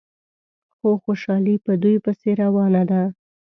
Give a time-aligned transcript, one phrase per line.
[0.77, 3.01] خو خوشحالي په دوی پسې روانه ده.